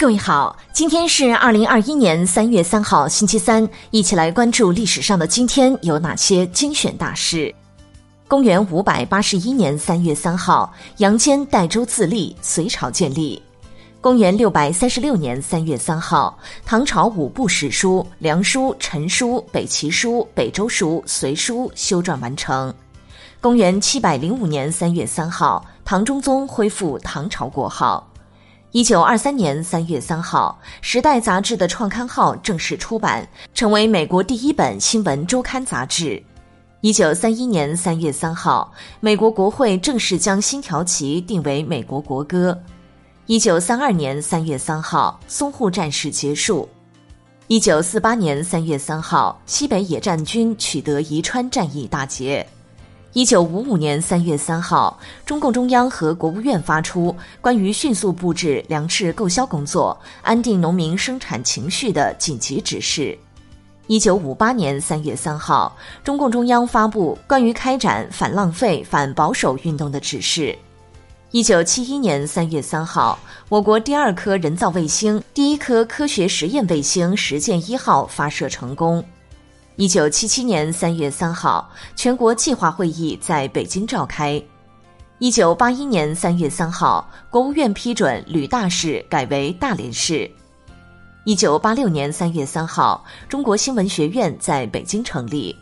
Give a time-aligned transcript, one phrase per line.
[0.00, 7.54] 各位好，今天是二零二一年三月三号，星期三，一起来关注历史上的今天有哪些精选大事。
[8.26, 13.42] 公元五百八十一年三月三号，杨坚代州自立，隋朝建立。
[14.00, 22.72] 公元六百三十六年三月三号，唐朝五部史书《梁书》《陈书》《北齐书》《北周书》《隋书》修撰完成。
[23.38, 28.09] 公元七百零五年三月三号，唐中宗恢复唐朝国号。
[28.72, 36.22] 一九二三年三月三号，《时代》杂志的创刊号正式出版，成为美国第一本新闻周刊杂志。
[36.80, 42.56] 一九三一年三月三号，美国国会正式将《星条旗》定为美国国歌。
[43.26, 46.68] 一九三二年三月三号，淞沪战事结束。
[47.48, 52.46] 一九四八年三月三号，西北野战军取得宜川战役大捷。
[53.12, 54.96] 一九五五年三月三号，
[55.26, 63.18] 中共中央和国务院发出关于迅速布置粮食购销工作、安定农民生产情绪的紧急指示。
[63.88, 70.56] 一九五八年三月三号，中共中央发布关于开展反浪费、反保守运动的指示。
[71.32, 79.04] 一九七一年三月三号，我国第二颗人造卫星、第一颗科学实验卫星“实践一号”发射成功。
[79.76, 84.42] 一九七七年三月三号，全国计划会议在北京召开。
[85.18, 90.30] 一九八一年三月三号，国务院批准吕大市改为大连市。
[91.24, 95.54] 一九八六年三月三号，中国新闻学院在北京成立。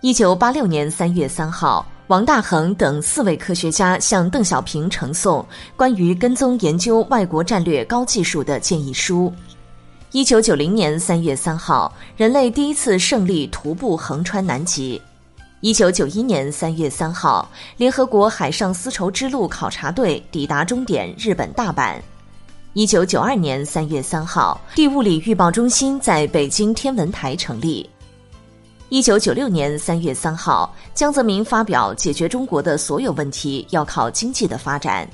[0.00, 5.44] 一九八六年三月三号，王大珩等四位科学家向邓小平呈送
[5.76, 9.32] 关于跟踪研究外国战略高技术的建议书。
[10.14, 15.02] 一九九零年三月三号，人类第一次胜利徒步横穿南极。
[15.58, 21.96] 一九九一年三月三号，联合国海上丝绸之路考察队抵达终点日本大阪。
[22.74, 27.90] 一九九二年三月三号，地物理预报中心在北京天文台成立。
[28.90, 35.10] 一九九六年三月三号，江泽民发表解决中国的所有问题要靠经济的发展。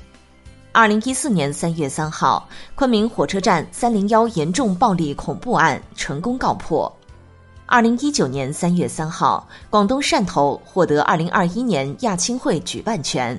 [0.73, 6.91] 二零一四年三月三号，昆明火车站三零幺严重暴力恐怖案成功告破。
[7.65, 13.37] 二零一九年三月三号，广东汕头获得二零二一年亚青会举办权。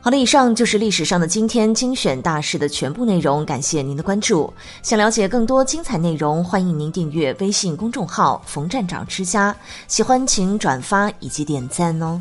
[0.00, 4.52] 好了，以上就是历史上的今天精选大事的全部内容，感谢您的关注。
[4.82, 9.54] 想了解更多精彩内容，欢迎您订阅微信公众号“冯站长之家”。
[9.86, 12.20] 喜欢请转发以及点赞哦。